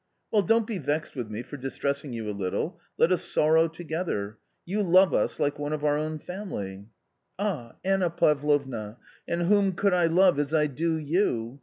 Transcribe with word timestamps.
"Well, 0.31 0.41
don't 0.41 0.65
be 0.65 0.79
vexed 0.79 1.15
with 1.15 1.29
me 1.29 1.43
for 1.43 1.57
distressing 1.57 2.11
you 2.11 2.27
a 2.27 2.33
little, 2.33 2.79
let 2.97 3.11
us 3.11 3.21
sorrow 3.21 3.67
together; 3.67 4.39
you 4.65 4.81
love 4.81 5.13
us 5.13 5.39
like 5.39 5.59
one 5.59 5.73
of 5.73 5.85
our 5.85 5.95
own 5.95 6.17
family."" 6.17 6.87
Ah, 7.37 7.75
Anna 7.85 8.09
Pavlovna! 8.09 8.97
and 9.27 9.43
whom 9.43 9.73
could 9.73 9.93
I 9.93 10.07
love 10.07 10.39
as 10.39 10.55
I 10.55 10.65
do 10.65 10.97
you? 10.97 11.59